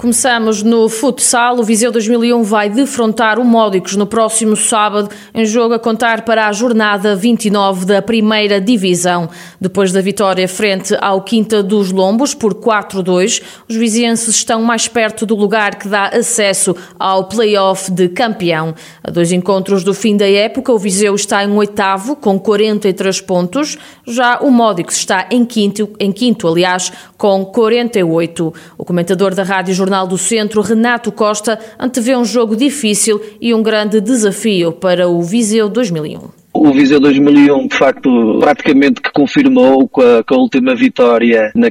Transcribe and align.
Começamos 0.00 0.62
no 0.62 0.88
futsal. 0.88 1.58
O 1.58 1.62
Viseu 1.62 1.92
2001 1.92 2.42
vai 2.42 2.70
defrontar 2.70 3.38
o 3.38 3.44
Módicos 3.44 3.96
no 3.96 4.06
próximo 4.06 4.56
sábado, 4.56 5.10
em 5.34 5.44
jogo 5.44 5.74
a 5.74 5.78
contar 5.78 6.22
para 6.22 6.48
a 6.48 6.52
jornada 6.52 7.14
29 7.14 7.84
da 7.84 8.00
primeira 8.00 8.58
divisão. 8.58 9.28
Depois 9.60 9.92
da 9.92 10.00
vitória 10.00 10.48
frente 10.48 10.96
ao 11.02 11.20
Quinta 11.20 11.62
dos 11.62 11.92
Lombos 11.92 12.32
por 12.32 12.54
4-2, 12.54 13.42
os 13.68 13.76
vizienses 13.76 14.36
estão 14.36 14.62
mais 14.62 14.88
perto 14.88 15.26
do 15.26 15.36
lugar 15.36 15.74
que 15.74 15.86
dá 15.86 16.06
acesso 16.06 16.74
ao 16.98 17.24
play-off 17.24 17.90
de 17.90 18.08
campeão. 18.08 18.74
A 19.04 19.10
dois 19.10 19.30
encontros 19.32 19.84
do 19.84 19.92
fim 19.92 20.16
da 20.16 20.26
época, 20.26 20.72
o 20.72 20.78
Viseu 20.78 21.14
está 21.14 21.44
em 21.44 21.52
oitavo 21.52 22.16
com 22.16 22.40
43 22.40 23.20
pontos, 23.20 23.76
já 24.06 24.38
o 24.38 24.50
Módicos 24.50 24.96
está 24.96 25.26
em 25.30 25.44
quinto, 25.44 25.90
em 26.00 26.10
quinto 26.10 26.48
aliás, 26.48 26.90
com 27.18 27.44
48. 27.44 28.54
O 28.78 28.84
comentador 28.86 29.34
da 29.34 29.42
Rádio 29.42 29.74
Jornal 29.74 29.89
Jornal 29.90 30.06
do 30.06 30.16
Centro, 30.16 30.60
Renato 30.60 31.10
Costa, 31.10 31.58
antevê 31.76 32.16
um 32.16 32.24
jogo 32.24 32.54
difícil 32.54 33.20
e 33.40 33.52
um 33.52 33.60
grande 33.60 34.00
desafio 34.00 34.70
para 34.70 35.08
o 35.08 35.20
Viseu 35.20 35.68
2001. 35.68 36.39
O 36.62 36.72
Viseu 36.72 37.00
2001, 37.00 37.68
de 37.68 37.74
facto, 37.74 38.38
praticamente 38.38 39.00
que 39.00 39.10
confirmou 39.10 39.88
com 39.88 40.02
a, 40.02 40.22
com 40.22 40.34
a 40.34 40.38
última 40.38 40.74
vitória 40.74 41.50
na, 41.54 41.68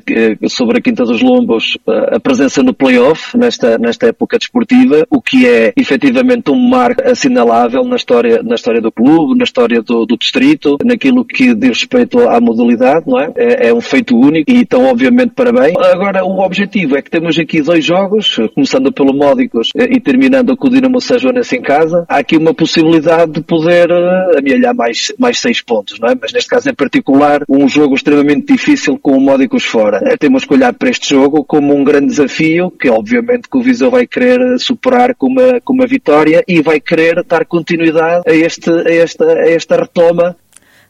sobre 0.50 0.80
a 0.80 0.82
Quinta 0.82 1.04
dos 1.04 1.22
Lombos 1.22 1.78
a 2.12 2.20
presença 2.20 2.64
no 2.64 2.74
play-off 2.74 3.38
nesta, 3.38 3.78
nesta 3.78 4.08
época 4.08 4.40
desportiva, 4.40 5.06
o 5.08 5.22
que 5.22 5.46
é 5.46 5.74
efetivamente 5.78 6.50
um 6.50 6.70
marco 6.70 7.08
assinalável 7.08 7.84
na 7.84 7.98
história, 7.98 8.42
na 8.42 8.56
história 8.56 8.82
do 8.82 8.92
clube, 8.92 9.38
na 9.38 9.44
história 9.44 9.80
do, 9.84 10.08
do 10.08 10.18
distrito, 10.18 10.80
naquilo 10.84 11.24
que 11.24 11.54
diz 11.54 11.70
respeito 11.70 12.28
à 12.28 12.42
modalidade, 12.42 13.06
não 13.06 13.20
é? 13.20 13.32
é? 13.36 13.68
é? 13.68 13.74
um 13.74 13.82
feito 13.82 14.18
único 14.18 14.52
e 14.52 14.58
então, 14.58 14.86
obviamente, 14.86 15.34
parabéns. 15.36 15.78
Agora, 15.78 16.26
o 16.26 16.40
objetivo 16.40 16.98
é 16.98 17.02
que 17.04 17.12
temos 17.12 17.38
aqui 17.38 17.62
dois 17.62 17.86
jogos, 17.86 18.38
começando 18.56 18.92
pelo 18.92 19.14
Módicos 19.14 19.70
e 19.76 20.00
terminando 20.00 20.58
com 20.58 20.66
o 20.66 20.72
Dinamo 20.72 21.00
Sajones 21.00 21.54
em 21.54 21.62
casa. 21.62 22.06
Há 22.10 22.18
aqui 22.18 22.38
uma 22.38 22.56
possibilidade 22.56 23.34
de 23.34 23.42
poder 23.42 23.92
eh, 23.92 24.40
amealhar 24.40 24.79
mais, 24.80 25.12
mais 25.20 25.40
seis 25.40 25.62
pontos, 25.62 26.00
não 26.00 26.08
é? 26.08 26.16
Mas 26.20 26.32
neste 26.32 26.50
caso 26.50 26.70
em 26.70 26.74
particular, 26.74 27.44
um 27.50 27.68
jogo 27.68 27.96
extremamente 27.96 28.54
difícil 28.54 28.98
com 28.98 29.18
o 29.18 29.20
Módicos 29.20 29.66
fora. 29.66 30.00
É, 30.06 30.16
temos 30.16 30.46
que 30.46 30.54
olhar 30.54 30.74
para 30.74 30.90
este 30.90 31.10
jogo 31.10 31.44
como 31.44 31.76
um 31.76 31.84
grande 31.84 32.08
desafio, 32.08 32.72
que 32.72 32.90
obviamente 32.90 33.50
que 33.50 33.58
o 33.58 33.62
Viseu 33.62 33.92
vai 33.92 34.08
querer 34.08 34.58
superar 34.58 35.14
com 35.14 35.28
uma, 35.28 35.60
com 35.60 35.74
uma 35.74 35.86
vitória 35.86 36.42
e 36.48 36.62
vai 36.62 36.80
querer 36.80 37.26
dar 37.26 37.46
continuidade 37.46 38.24
a, 38.26 38.34
este, 38.34 38.70
a, 38.70 38.90
esta, 38.90 39.26
a 39.26 39.50
esta 39.50 39.76
retoma 39.76 40.38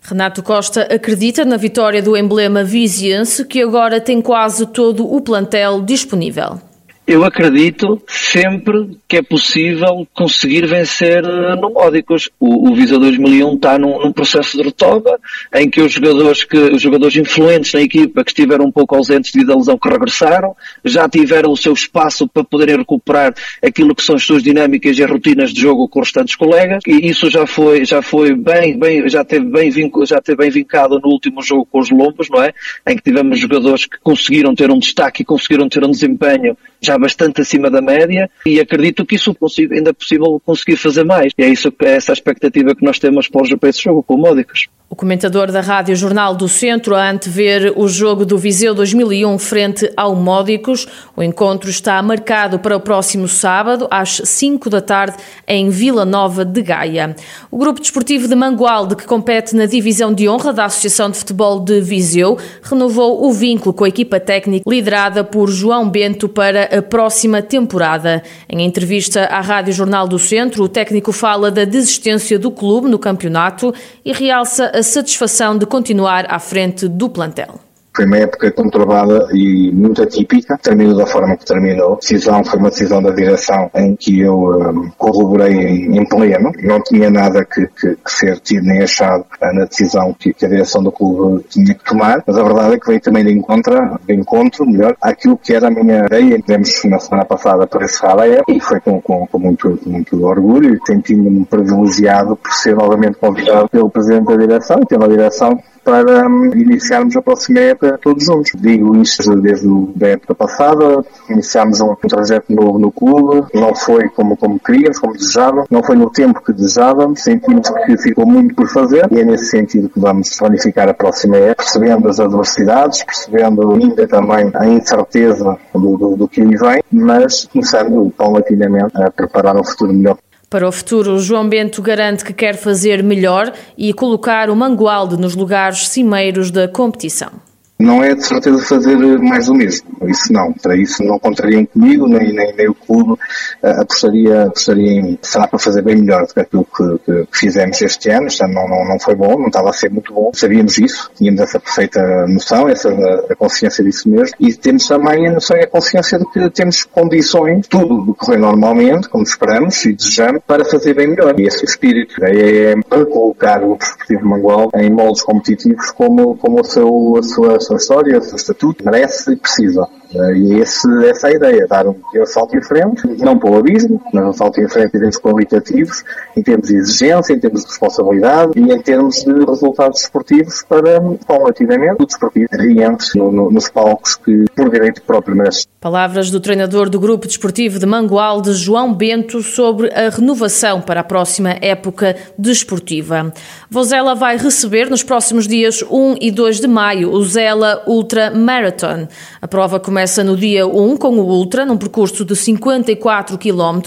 Renato 0.01 0.41
Costa 0.41 0.83
acredita 0.83 1.43
na 1.43 1.57
vitória 1.57 2.01
do 2.01 2.15
emblema 2.15 2.63
viziense, 2.63 3.45
que 3.45 3.61
agora 3.61 3.99
tem 3.99 4.21
quase 4.21 4.65
todo 4.67 5.05
o 5.05 5.19
plantel 5.19 5.81
disponível. 5.81 6.68
Eu 7.09 7.23
acredito 7.23 7.99
sempre 8.07 8.91
que 9.07 9.17
é 9.17 9.23
possível 9.23 10.07
conseguir 10.13 10.67
vencer 10.67 11.25
eh, 11.25 11.55
no 11.55 11.71
Módicos. 11.71 12.29
O, 12.39 12.69
o 12.69 12.75
Visa 12.75 12.99
2001 12.99 13.55
está 13.55 13.79
num, 13.79 13.97
num, 13.97 14.11
processo 14.11 14.55
de 14.55 14.61
retoma 14.61 15.17
em 15.55 15.67
que 15.67 15.81
os 15.81 15.91
jogadores 15.91 16.43
que 16.43 16.55
os 16.55 16.79
jogadores 16.79 17.15
influentes 17.15 17.73
na 17.73 17.81
equipa 17.81 18.23
que 18.23 18.29
estiveram 18.29 18.65
um 18.65 18.71
pouco 18.71 18.95
ausentes 18.95 19.31
devido 19.31 19.53
à 19.53 19.55
lesão 19.55 19.75
que 19.75 19.89
regressaram 19.89 20.55
já 20.85 21.09
tiveram 21.09 21.51
o 21.51 21.57
seu 21.57 21.73
espaço 21.73 22.27
para 22.27 22.43
poderem 22.43 22.77
recuperar 22.77 23.33
aquilo 23.59 23.95
que 23.95 24.03
são 24.03 24.15
as 24.15 24.23
suas 24.23 24.43
dinâmicas 24.43 24.95
e 24.95 25.03
as 25.03 25.09
rotinas 25.09 25.51
de 25.51 25.61
jogo 25.61 25.89
com 25.89 26.01
os 26.01 26.09
restantes 26.09 26.35
colegas 26.35 26.83
e 26.85 27.09
isso 27.09 27.27
já 27.27 27.47
foi 27.47 27.85
já 27.85 28.03
foi 28.03 28.35
bem 28.35 28.77
bem 28.77 29.09
já 29.09 29.25
teve 29.25 29.47
bem 29.47 29.71
já 30.05 30.21
teve 30.21 30.37
bem 30.37 30.51
vincado 30.51 30.99
no 30.99 31.09
último 31.09 31.41
jogo 31.41 31.67
com 31.71 31.79
os 31.79 31.89
Lombos, 31.89 32.29
não 32.29 32.43
é? 32.43 32.53
Em 32.87 32.95
que 32.95 33.01
tivemos 33.01 33.39
jogadores 33.39 33.87
que 33.87 33.97
conseguiram 33.99 34.53
ter 34.53 34.69
um 34.69 34.77
destaque 34.77 35.23
e 35.23 35.25
conseguiram 35.25 35.67
ter 35.67 35.83
um 35.83 35.89
desempenho 35.89 36.55
já 36.79 36.98
bastante 36.99 37.41
acima 37.41 37.69
da 37.69 37.81
média 37.81 38.29
e 38.45 38.59
acredito 38.59 39.05
que 39.05 39.15
isso 39.15 39.35
ainda 39.71 39.89
é 39.89 39.93
possível 39.93 40.41
conseguir 40.45 40.77
fazer 40.77 41.03
mais. 41.03 41.33
E 41.37 41.43
é 41.43 41.49
isso, 41.49 41.73
é 41.81 41.95
essa 41.95 42.11
a 42.11 42.13
expectativa 42.13 42.75
que 42.75 42.83
nós 42.83 42.99
temos 42.99 43.27
para, 43.27 43.57
para 43.57 43.69
esse 43.69 43.81
jogo 43.81 44.03
com 44.03 44.15
o 44.15 44.17
Módicos. 44.17 44.67
O 44.91 44.95
comentador 44.95 45.51
da 45.51 45.61
Rádio 45.61 45.95
Jornal 45.95 46.33
do 46.33 46.49
Centro 46.49 46.95
a 46.95 47.11
antever 47.11 47.73
o 47.77 47.87
jogo 47.87 48.25
do 48.25 48.39
Viseu 48.39 48.73
2001 48.73 49.37
frente 49.37 49.93
ao 49.95 50.15
Módicos. 50.15 50.87
O 51.15 51.21
encontro 51.21 51.69
está 51.69 52.01
marcado 52.01 52.57
para 52.57 52.75
o 52.75 52.79
próximo 52.79 53.27
sábado, 53.27 53.87
às 53.91 54.19
5 54.25 54.67
da 54.67 54.81
tarde, 54.81 55.15
em 55.47 55.69
Vila 55.69 56.05
Nova 56.05 56.43
de 56.43 56.63
Gaia. 56.63 57.15
O 57.51 57.59
grupo 57.59 57.79
desportivo 57.79 58.27
de 58.27 58.33
Mangualde, 58.33 58.95
que 58.95 59.05
compete 59.05 59.55
na 59.55 59.67
divisão 59.67 60.11
de 60.11 60.27
honra 60.27 60.51
da 60.51 60.65
Associação 60.65 61.11
de 61.11 61.19
Futebol 61.19 61.59
de 61.59 61.79
Viseu, 61.81 62.39
renovou 62.63 63.23
o 63.27 63.31
vínculo 63.31 63.75
com 63.75 63.83
a 63.83 63.89
equipa 63.89 64.19
técnica 64.19 64.67
liderada 64.67 65.23
por 65.23 65.51
João 65.51 65.87
Bento 65.87 66.27
para 66.27 66.63
a 66.63 66.81
próxima 66.89 67.41
temporada. 67.41 68.23
Em 68.49 68.65
entrevista 68.65 69.25
à 69.25 69.39
Rádio 69.39 69.71
Jornal 69.71 70.07
do 70.07 70.17
Centro, 70.17 70.63
o 70.63 70.69
técnico 70.69 71.11
fala 71.11 71.51
da 71.51 71.63
desistência 71.63 72.39
do 72.39 72.51
clube 72.51 72.89
no 72.89 72.97
campeonato 72.97 73.73
e 74.03 74.11
realça 74.11 74.71
a 74.73 74.81
satisfação 74.81 75.57
de 75.57 75.65
continuar 75.65 76.25
à 76.27 76.39
frente 76.39 76.87
do 76.87 77.07
plantel. 77.07 77.68
Foi 77.93 78.05
uma 78.05 78.17
época 78.17 78.51
conturbada 78.51 79.27
e 79.33 79.71
muito 79.71 80.01
atípica. 80.01 80.57
Terminou 80.61 80.95
da 80.95 81.05
forma 81.05 81.35
que 81.35 81.45
terminou. 81.45 81.93
A 81.93 81.95
decisão 81.95 82.43
foi 82.43 82.59
uma 82.59 82.69
decisão 82.69 83.01
da 83.01 83.11
direção 83.11 83.69
em 83.75 83.95
que 83.95 84.19
eu 84.21 84.37
um, 84.37 84.89
corroborei 84.97 85.53
em, 85.53 85.97
em, 85.97 86.05
pleno. 86.05 86.51
Não 86.63 86.81
tinha 86.81 87.09
nada 87.09 87.43
que, 87.43 87.67
que, 87.67 87.95
que 87.95 88.11
ser 88.11 88.39
tido 88.39 88.65
nem 88.65 88.83
achado 88.83 89.21
uh, 89.21 89.53
na 89.53 89.65
decisão 89.65 90.13
que, 90.17 90.33
que, 90.33 90.45
a 90.45 90.49
direção 90.49 90.83
do 90.83 90.91
clube 90.91 91.43
tinha 91.49 91.73
que 91.73 91.83
tomar. 91.83 92.23
Mas 92.25 92.37
a 92.37 92.43
verdade 92.43 92.75
é 92.75 92.79
que 92.79 92.87
veio 92.87 93.01
também 93.01 93.25
de 93.25 93.33
encontro, 93.33 93.99
de 94.05 94.13
encontro 94.13 94.65
melhor, 94.65 94.95
àquilo 95.01 95.37
que 95.37 95.53
era 95.53 95.67
a 95.67 95.71
minha 95.71 96.05
ideia. 96.05 96.39
Tivemos 96.39 96.83
na 96.85 96.99
semana 96.99 97.25
passada 97.25 97.67
para 97.67 97.83
encerrar 97.83 98.21
a 98.21 98.27
época 98.27 98.53
e 98.53 98.59
foi 98.59 98.79
com, 98.79 99.01
com, 99.01 99.27
com 99.27 99.39
muito, 99.39 99.77
com 99.77 99.89
muito 99.89 100.25
orgulho 100.25 100.75
e 100.75 100.79
sentindo-me 100.85 101.45
privilegiado 101.45 102.35
por 102.35 102.51
ser 102.53 102.75
novamente 102.75 103.17
convidado 103.17 103.67
pelo 103.69 103.89
Presidente 103.89 104.25
da 104.25 104.35
Direção 104.35 104.79
e 104.81 104.85
pela 104.85 105.07
direção 105.07 105.59
para 105.83 106.25
iniciarmos 106.55 107.15
a 107.15 107.21
próxima 107.21 107.59
época 107.59 107.99
todos 108.01 108.23
juntos. 108.23 108.51
Digo 108.55 108.95
isto 108.97 109.35
desde 109.41 109.67
a 110.01 110.07
época 110.07 110.35
passada, 110.35 111.03
iniciámos 111.29 111.79
um, 111.81 111.95
trajeto 111.95 112.53
novo 112.53 112.79
no 112.79 112.91
clube, 112.91 113.47
não 113.53 113.75
foi 113.75 114.09
como, 114.09 114.35
como 114.35 114.59
queríamos, 114.59 114.99
como 114.99 115.13
desejávamos, 115.13 115.67
não 115.69 115.83
foi 115.83 115.95
no 115.95 116.09
tempo 116.09 116.41
que 116.43 116.53
desejávamos, 116.53 117.21
sentimos 117.21 117.69
que 117.69 117.97
ficou 117.97 118.25
muito 118.25 118.55
por 118.55 118.67
fazer. 118.67 119.07
E 119.11 119.19
é 119.19 119.25
nesse 119.25 119.45
sentido 119.45 119.89
que 119.89 119.99
vamos 119.99 120.35
planificar 120.37 120.89
a 120.89 120.93
próxima 120.93 121.37
época, 121.37 121.63
percebendo 121.63 122.07
as 122.07 122.19
adversidades, 122.19 123.03
percebendo 123.03 123.73
ainda 123.73 124.07
também 124.07 124.51
a 124.55 124.67
incerteza 124.67 125.57
do, 125.73 125.97
do, 125.97 126.15
do 126.15 126.27
que 126.27 126.41
vem, 126.41 126.83
mas 126.91 127.45
começando 127.45 128.11
paulatinamente 128.17 128.91
a 128.95 129.11
preparar 129.11 129.55
um 129.55 129.63
futuro 129.63 129.93
melhor 129.93 130.17
para 130.49 130.67
o 130.67 130.71
futuro, 130.71 131.19
João 131.19 131.47
Bento 131.47 131.81
garante 131.81 132.25
que 132.25 132.33
quer 132.33 132.55
fazer 132.55 133.03
melhor 133.03 133.53
e 133.77 133.93
colocar 133.93 134.49
o 134.49 134.55
Mangualde 134.55 135.15
nos 135.15 135.35
lugares 135.35 135.87
cimeiros 135.87 136.49
da 136.49 136.67
competição 136.67 137.48
não 137.79 138.03
é 138.03 138.13
de 138.13 138.25
certeza 138.25 138.61
fazer 138.65 138.97
mais 138.97 139.45
do 139.45 139.53
mesmo. 139.53 139.87
Isso 140.03 140.33
não. 140.33 140.51
Para 140.51 140.75
isso 140.75 141.01
não 141.01 141.17
contariam 141.17 141.65
comigo, 141.65 142.07
nem, 142.07 142.33
nem, 142.33 142.53
nem 142.53 142.69
o 142.69 142.73
clube 142.73 143.13
uh, 143.13 143.81
apostaria, 143.81 144.43
apostaria 144.43 144.99
em 144.99 145.17
será 145.21 145.47
para 145.47 145.57
fazer 145.57 145.81
bem 145.81 145.95
melhor 145.95 146.27
do 146.27 146.33
que 146.33 146.39
aquilo 146.41 146.65
que, 146.65 146.99
que, 147.05 147.27
fizemos 147.31 147.81
este 147.81 148.09
ano. 148.09 148.27
Este 148.27 148.43
ano 148.43 148.53
não, 148.53 148.67
não, 148.67 148.85
não 148.85 148.99
foi 148.99 149.15
bom, 149.15 149.39
não 149.39 149.47
estava 149.47 149.69
a 149.69 149.73
ser 149.73 149.89
muito 149.89 150.13
bom. 150.13 150.29
Sabíamos 150.33 150.77
isso, 150.77 151.09
tínhamos 151.17 151.39
essa 151.39 151.57
perfeita 151.57 152.27
noção, 152.27 152.67
essa 152.67 152.89
a 153.29 153.35
consciência 153.35 153.81
disso 153.81 154.09
mesmo. 154.09 154.35
E 154.41 154.53
temos 154.53 154.85
também 154.85 155.27
a 155.27 155.31
noção 155.31 155.55
e 155.55 155.61
a 155.61 155.67
consciência 155.67 156.19
de 156.19 156.25
que 156.31 156.49
temos 156.49 156.83
condições, 156.83 157.65
tudo 157.67 158.07
decorrer 158.07 158.39
normalmente, 158.39 159.07
como 159.07 159.23
esperamos 159.23 159.85
e 159.85 159.93
desejamos, 159.93 160.41
para 160.45 160.65
fazer 160.65 160.93
bem 160.93 161.07
melhor. 161.07 161.39
E 161.39 161.43
esse 161.43 161.63
espírito. 161.63 162.15
É, 162.21 162.75
para 162.89 163.05
colocar 163.05 163.63
o 163.63 163.77
Desportivo 163.77 164.27
Mangual 164.27 164.69
em 164.75 164.91
moldes 164.91 165.21
competitivos 165.23 165.91
como, 165.91 166.35
como 166.35 166.59
o 166.59 166.63
seu, 166.63 167.15
a 167.17 167.23
sua 167.23 167.59
história, 167.77 168.19
o 168.19 168.21
seu 168.21 168.35
estatuto, 168.35 168.85
merece 168.85 169.33
e 169.33 169.35
precisa. 169.35 169.87
Eh, 170.13 170.33
e 170.37 170.59
esse, 170.59 170.87
essa 171.05 171.27
é 171.27 171.31
a 171.31 171.35
ideia, 171.35 171.67
dar 171.67 171.87
um 171.87 171.95
salto 172.25 172.57
em 172.57 172.61
frente, 172.61 173.07
não 173.19 173.37
para 173.37 173.51
o 173.51 173.57
abismo, 173.57 174.01
mas 174.11 174.25
um 174.25 174.33
salto 174.33 174.59
em 174.59 174.67
frente 174.67 174.87
em 174.95 174.99
termos 174.99 175.17
qualitativos, 175.17 176.03
em 176.35 176.41
termos 176.41 176.67
de 176.67 176.75
exigência, 176.77 177.33
em 177.33 177.39
termos 177.39 177.61
de 177.61 177.67
responsabilidade 177.67 178.51
e 178.55 178.71
em 178.71 178.81
termos 178.81 179.23
de 179.23 179.33
resultados 179.45 180.01
esportivos 180.01 180.63
para, 180.67 180.99
paulatinamente, 181.27 182.01
o 182.01 182.05
desportivo 182.05 182.47
entre 182.51 183.19
no, 183.19 183.31
no, 183.31 183.51
nos 183.51 183.69
palcos 183.69 184.15
que, 184.15 184.45
por 184.55 184.69
direito 184.69 185.01
próprio, 185.03 185.35
merece. 185.35 185.67
Palavras 185.79 186.29
do 186.29 186.39
treinador 186.39 186.89
do 186.89 186.99
Grupo 186.99 187.27
Desportivo 187.27 187.79
de 187.79 187.85
Mangualde, 187.85 188.51
João 188.53 188.93
Bento, 188.93 189.41
sobre 189.41 189.89
a 189.93 190.09
renovação 190.09 190.81
para 190.81 191.01
a 191.01 191.03
próxima 191.03 191.55
época 191.61 192.15
desportiva. 192.37 193.31
Vozela 193.69 194.13
vai 194.15 194.37
receber 194.37 194.89
nos 194.89 195.03
próximos 195.03 195.47
dias 195.47 195.83
1 195.89 196.15
e 196.19 196.31
2 196.31 196.59
de 196.59 196.67
maio 196.67 197.11
o 197.11 197.23
Zela 197.23 197.83
Ultra 197.87 198.31
Marathon. 198.31 199.07
A 199.41 199.47
prova 199.47 199.79
começa 199.79 199.98
começa 199.99 200.23
no 200.23 200.37
dia 200.37 200.65
1 200.65 200.95
com 200.95 201.09
o 201.09 201.25
Ultra, 201.25 201.65
num 201.65 201.75
percurso 201.75 202.23
de 202.23 202.33
54 202.33 203.37
km, 203.37 203.81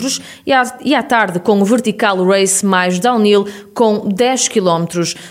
e 0.47 0.53
à, 0.53 0.79
e 0.85 0.95
à 0.95 1.03
tarde 1.03 1.41
com 1.41 1.59
o 1.59 1.65
Vertical 1.65 2.23
Race 2.23 2.67
mais 2.67 2.99
Downhill 2.99 3.47
com 3.73 4.07
10 4.07 4.49
km. 4.49 4.85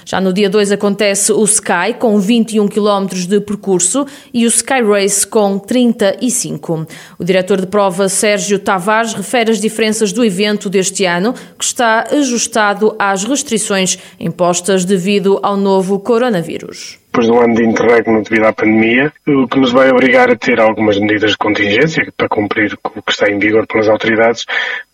Já 0.04 0.19
no 0.19 0.33
dia 0.33 0.50
2 0.50 0.72
acontece 0.72 1.31
o 1.31 1.44
Sky 1.44 1.94
com 2.00 2.19
21 2.19 2.68
km 2.68 3.06
de 3.28 3.39
percurso 3.39 4.07
e 4.33 4.44
o 4.44 4.48
Sky 4.48 4.81
Race 4.81 5.28
com 5.28 5.60
35. 5.60 6.88
O 7.19 7.24
diretor 7.24 7.62
de 7.62 7.68
prova 7.68 8.10
Sérgio 8.10 8.57
Tavares 8.57 9.13
refere 9.13 9.51
as 9.51 9.62
diferenças 9.62 10.12
do 10.12 10.25
evento 10.25 10.68
deste 10.68 11.06
ano, 11.06 11.36
que 11.60 11.63
está 11.63 12.07
ajustado 12.12 12.95
às 12.98 13.24
restrições 13.24 14.00
impostas 14.19 14.83
devido 14.83 15.39
ao 15.44 15.56
novo 15.56 16.00
coronavírus 16.00 17.00
depois 17.12 17.28
de 17.28 17.34
um 17.34 17.42
ano 17.42 17.56
de 17.56 17.66
interregno 17.66 18.24
devido 18.24 18.46
à 18.46 18.54
pandemia, 18.54 19.12
o 19.28 19.46
que 19.46 19.60
nos 19.60 19.72
vai 19.72 19.90
obrigar 19.90 20.31
a 20.31 20.36
ter 20.36 20.62
algumas 20.62 20.98
medidas 20.98 21.31
de 21.31 21.38
contingência 21.38 22.08
para 22.16 22.30
cumprir 22.30 22.78
com 22.81 23.00
o 23.00 23.04
que 23.04 23.12
está 23.12 23.30
em 23.30 23.38
vigor 23.38 23.68
pelas 23.68 23.90
autoridades, 23.90 24.46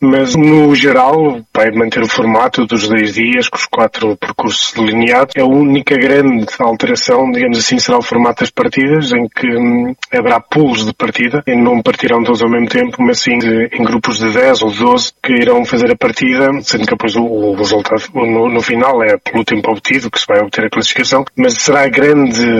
mas 0.01 0.35
no 0.35 0.73
geral 0.73 1.39
vai 1.53 1.69
manter 1.71 2.01
o 2.01 2.07
formato 2.07 2.65
dos 2.65 2.89
10 2.89 3.13
dias, 3.13 3.49
com 3.49 3.57
os 3.57 3.65
quatro 3.65 4.17
percursos 4.17 4.73
delineados. 4.73 5.35
A 5.37 5.45
única 5.45 5.95
grande 5.95 6.47
alteração, 6.59 7.31
digamos 7.31 7.59
assim, 7.59 7.77
será 7.77 7.99
o 7.99 8.01
formato 8.01 8.41
das 8.41 8.49
partidas, 8.49 9.13
em 9.13 9.27
que 9.27 9.47
hum, 9.47 9.95
haverá 10.11 10.39
pools 10.39 10.85
de 10.85 10.93
partida, 10.93 11.43
e 11.45 11.55
não 11.55 11.83
partirão 11.83 12.23
todos 12.23 12.41
ao 12.41 12.49
mesmo 12.49 12.67
tempo, 12.67 12.97
mas 12.99 13.19
sim 13.19 13.37
em 13.71 13.83
grupos 13.83 14.17
de 14.17 14.33
10 14.33 14.63
ou 14.63 14.71
12 14.71 15.13
que 15.21 15.33
irão 15.33 15.63
fazer 15.65 15.91
a 15.91 15.95
partida, 15.95 16.49
sendo 16.63 16.85
que 16.85 16.91
depois 16.91 17.15
o, 17.15 17.53
resultado 17.53 18.01
no, 18.13 18.49
no, 18.49 18.61
final 18.61 19.03
é 19.03 19.17
pelo 19.17 19.43
tempo 19.43 19.71
obtido 19.71 20.09
que 20.09 20.19
se 20.19 20.25
vai 20.27 20.39
obter 20.39 20.65
a 20.65 20.69
classificação, 20.69 21.23
mas 21.35 21.53
será 21.53 21.87
grande 21.87 22.06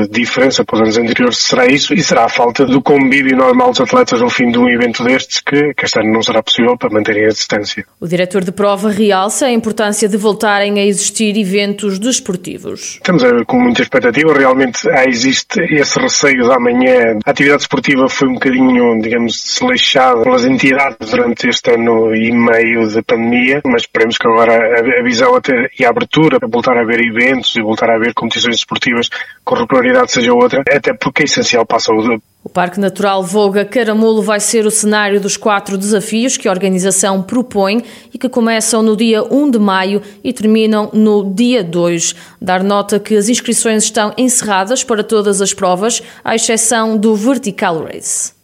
diferença 0.10 0.64
para 0.64 0.76
os 0.76 0.82
anos 0.82 0.98
anteriores 0.98 1.38
será 1.38 1.66
isso 1.68 1.94
e 1.94 2.02
será 2.02 2.26
a 2.26 2.30
falta 2.30 2.66
do 2.66 2.82
convívio 2.82 3.36
normal 3.36 3.72
dos 3.72 3.82
atletas 3.82 4.20
no 4.22 4.30
fim 4.30 4.52
de 4.52 4.58
um 4.58 4.68
evento 4.70 5.04
destes 5.04 5.40
que, 5.42 5.74
que 5.74 5.86
este 5.86 6.00
ano 6.00 6.12
não 6.12 6.24
será 6.24 6.42
possível 6.42 6.78
para 6.78 6.90
manterem 6.90 7.26
a 7.26 7.30
distância. 7.30 7.86
O 8.00 8.08
diretor 8.08 8.44
de 8.44 8.52
prova 8.52 8.90
realça 8.90 9.46
a 9.46 9.52
importância 9.52 10.08
de 10.08 10.18
voltarem 10.18 10.80
a 10.80 10.86
existir 10.86 11.38
eventos 11.38 12.00
desportivos. 12.00 12.96
Estamos 12.96 13.24
com 13.46 13.60
muita 13.60 13.82
expectativa, 13.82 14.34
realmente 14.34 14.90
há, 14.90 15.06
existe 15.06 15.60
esse 15.74 16.00
receio 16.00 16.44
de 16.44 16.52
amanhã. 16.52 17.20
A 17.26 17.32
atividade 17.32 17.64
esportiva 17.64 18.10
foi 18.10 18.28
um 18.28 18.34
bocadinho, 18.34 19.00
digamos, 19.02 19.42
desleixada 19.44 20.22
pelas 20.22 20.46
entidades 20.46 21.10
durante 21.10 21.48
este 21.48 21.72
ano 21.72 22.14
e 22.16 22.32
meio 22.32 22.88
de 22.88 23.02
pandemia, 23.02 23.62
mas 23.66 23.84
esperemos 23.84 24.18
que 24.18 24.28
agora 24.28 24.54
a, 24.54 25.00
a 25.00 25.04
visão 25.04 25.36
até, 25.36 25.70
e 25.80 25.86
a 25.86 25.90
abertura 25.90 26.38
a 26.42 26.48
voltar 26.48 26.78
a 26.78 26.82
haver 26.82 27.00
eventos 27.00 27.56
e 27.56 27.62
voltar 27.62 27.90
a 27.90 27.96
haver 27.96 28.14
competições 28.14 28.58
esportivas 28.58 29.10
com 29.48 29.56
regularidade 29.56 30.12
seja 30.12 30.34
outra, 30.34 30.62
até 30.70 30.94
porque 30.94 31.24
é 31.24 31.26
essencial 31.26 31.66
para 31.66 31.78
a 31.78 31.80
saúde. 31.80 32.22
O 32.44 32.50
Parque 32.50 32.80
Natural 32.80 33.24
Voga 33.24 33.64
Caramulo 33.64 34.22
vai 34.22 34.42
ser 34.42 34.66
o 34.66 34.72
cenário 34.72 35.22
dos 35.22 35.38
quatro 35.38 35.78
desafios 35.78 36.36
que 36.36 36.50
a 36.50 36.52
organização 36.52 37.24
propõe 37.24 37.82
e 38.14 38.18
que 38.18 38.28
começam 38.28 38.84
no 38.84 38.96
dia 38.96 39.24
1 39.24 39.52
de 39.52 39.60
maio 39.60 40.02
e 40.22 40.34
terminam 40.34 40.90
no 40.94 41.34
dia 41.34 41.64
2. 41.64 42.14
Dar 42.42 42.62
nota 42.62 43.00
que 43.00 43.16
as 43.16 43.30
inscrições 43.30 43.86
estão 43.86 44.14
encerradas 44.18 44.84
para 44.84 45.04
todas 45.04 45.42
as 45.42 45.54
provas, 45.54 46.04
à 46.24 46.36
exceção 46.36 46.98
do 46.98 47.16
Vertical 47.16 47.86
Race. 47.86 48.37